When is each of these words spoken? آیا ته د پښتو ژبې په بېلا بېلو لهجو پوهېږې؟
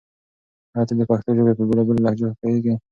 آیا 0.73 0.83
ته 0.89 0.93
د 0.97 1.01
پښتو 1.09 1.29
ژبې 1.37 1.53
په 1.57 1.63
بېلا 1.69 1.83
بېلو 1.87 2.03
لهجو 2.05 2.37
پوهېږې؟ 2.39 2.73